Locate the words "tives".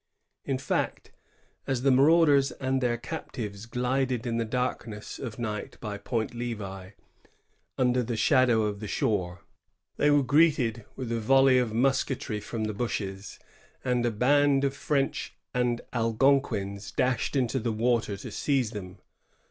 3.33-3.69